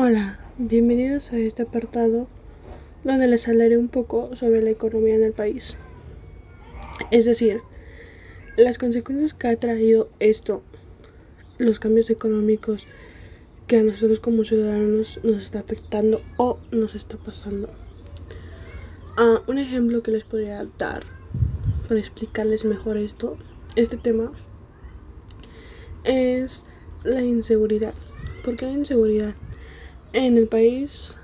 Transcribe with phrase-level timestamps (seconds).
[0.00, 2.28] Hola, bienvenidos a este apartado
[3.02, 5.76] donde les hablaré un poco sobre la economía en el país.
[7.10, 7.62] Es decir,
[8.56, 10.62] las consecuencias que ha traído esto,
[11.58, 12.86] los cambios económicos
[13.66, 17.68] que a nosotros como ciudadanos nos está afectando o nos está pasando.
[19.16, 21.02] Ah, un ejemplo que les podría dar
[21.88, 23.36] para explicarles mejor esto,
[23.74, 24.30] este tema,
[26.04, 26.64] es
[27.02, 27.94] la inseguridad.
[28.44, 29.34] ¿Por qué la inseguridad?
[30.12, 31.18] En el país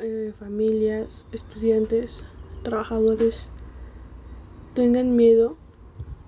[0.00, 2.24] eh, familias, estudiantes,
[2.62, 3.50] trabajadores
[4.74, 5.56] tengan miedo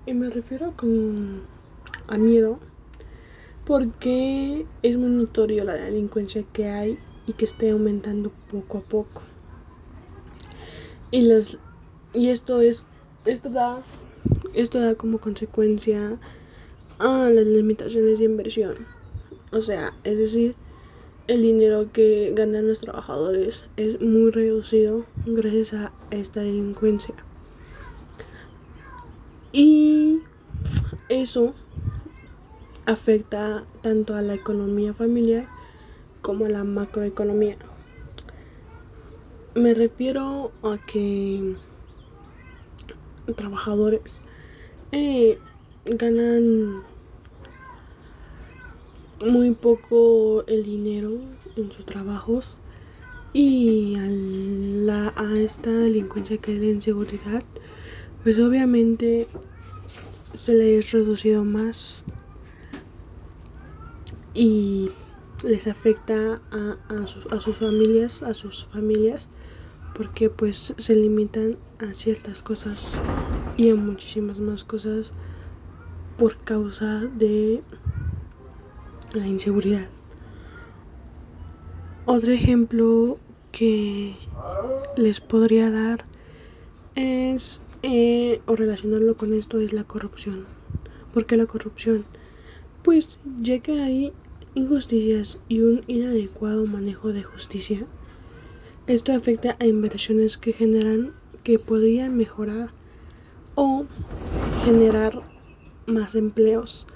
[0.05, 1.41] y me refiero con
[2.07, 2.59] a miedo
[3.65, 9.21] porque es muy notorio la delincuencia que hay y que esté aumentando poco a poco.
[11.11, 11.57] Y las
[12.13, 12.85] y esto es
[13.25, 13.83] esto da
[14.53, 16.17] esto da como consecuencia
[16.99, 19.00] a las limitaciones de inversión
[19.51, 20.55] o sea, es decir,
[21.27, 27.15] el dinero que ganan los trabajadores es muy reducido gracias a esta delincuencia.
[29.51, 30.21] Y
[31.09, 31.53] eso
[32.85, 35.45] afecta tanto a la economía familiar
[36.21, 37.57] como a la macroeconomía.
[39.55, 41.55] Me refiero a que
[43.35, 44.21] trabajadores
[44.91, 45.37] eh,
[45.85, 46.83] ganan
[49.25, 51.11] muy poco el dinero
[51.55, 52.57] en sus trabajos
[53.33, 57.43] y a, la, a esta delincuencia que hay de inseguridad
[58.23, 59.29] pues obviamente
[60.33, 62.05] se les ha reducido más
[64.33, 64.91] y
[65.43, 69.29] les afecta a, a, sus, a sus familias a sus familias
[69.93, 73.03] porque pues se limitan a ciertas cosas
[73.57, 75.13] y a muchísimas más cosas
[76.17, 77.63] por causa de
[79.13, 79.87] la inseguridad.
[82.05, 83.17] Otro ejemplo
[83.51, 84.15] que
[84.97, 86.05] les podría dar
[86.95, 90.45] es, eh, o relacionarlo con esto, es la corrupción.
[91.13, 92.05] ¿Por qué la corrupción?
[92.83, 94.13] Pues ya que hay
[94.55, 97.85] injusticias y un inadecuado manejo de justicia,
[98.87, 101.13] esto afecta a inversiones que generan
[101.43, 102.71] que podrían mejorar
[103.55, 103.85] o
[104.65, 105.21] generar
[105.85, 106.87] más empleos.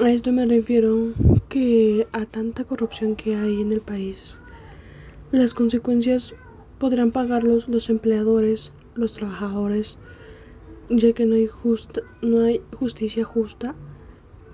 [0.00, 1.12] A esto me refiero
[1.48, 4.38] que a tanta corrupción que hay en el país,
[5.32, 6.36] las consecuencias
[6.78, 9.98] podrán pagarlos los empleadores, los trabajadores,
[10.88, 13.74] ya que no hay, justa, no hay justicia justa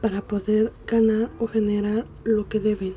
[0.00, 2.94] para poder ganar o generar lo que deben.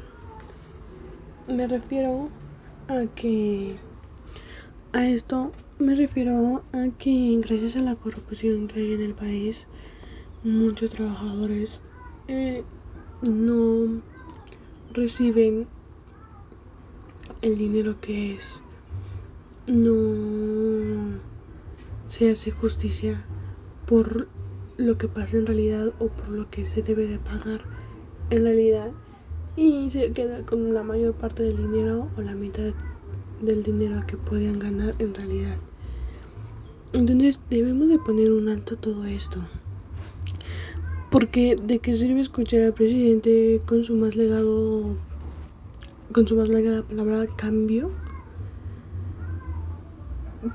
[1.50, 2.30] Me refiero
[2.88, 3.76] a que
[4.94, 9.68] a esto me refiero a que gracias a la corrupción que hay en el país,
[10.46, 11.82] muchos trabajadores
[12.28, 12.64] eh,
[13.22, 14.02] no
[14.94, 15.68] reciben
[17.42, 18.64] el dinero que es.
[19.68, 21.20] No
[22.06, 23.26] se hace justicia
[23.86, 24.28] por
[24.78, 27.64] lo que pasa en realidad o por lo que se debe de pagar
[28.30, 28.92] en realidad
[29.56, 32.74] y se queda con la mayor parte del dinero o la mitad
[33.42, 35.58] del dinero que podían ganar en realidad.
[36.94, 39.42] Entonces debemos de poner un alto a todo esto.
[41.10, 44.98] Porque de qué sirve escuchar al presidente con su más legado,
[46.12, 47.90] con su más legada palabra cambio,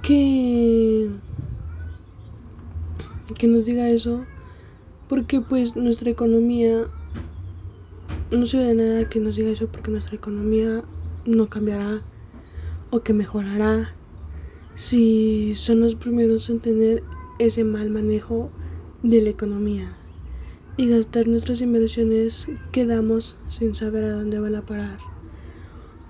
[0.02, 1.08] que
[3.38, 4.26] que nos diga eso,
[5.08, 6.86] porque pues nuestra economía
[8.30, 10.84] no se de nada que nos diga eso, porque nuestra economía
[11.24, 12.02] no cambiará
[12.90, 13.96] o que mejorará.
[14.74, 17.04] Si son los primeros en tener
[17.38, 18.50] ese mal manejo
[19.02, 20.01] de la economía
[20.77, 25.00] y gastar nuestras inversiones que damos sin saber a dónde van a parar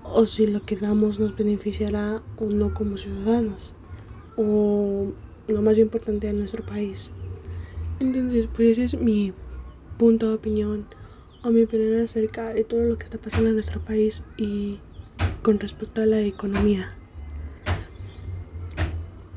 [0.03, 3.75] o si lo que damos nos beneficiará o no como ciudadanos
[4.35, 5.13] o
[5.47, 7.13] lo más importante a nuestro país.
[7.99, 9.33] Entonces, pues ese es mi
[9.97, 10.87] punto de opinión
[11.43, 14.81] o mi opinión acerca de todo lo que está pasando en nuestro país y
[15.41, 16.97] con respecto a la economía.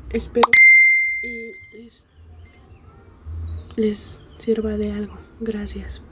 [0.09, 0.51] Espero
[1.21, 2.07] y les,
[3.77, 5.26] les sirva de algo.
[5.39, 6.03] Gracias.